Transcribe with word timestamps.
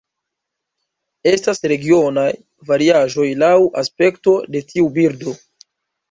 Estas 1.31 1.59
regionaj 1.71 2.29
variaĵoj 2.71 3.25
laŭ 3.41 3.51
aspekto 3.81 4.33
de 4.55 4.63
tiu 4.71 4.89
birdo. 4.97 5.35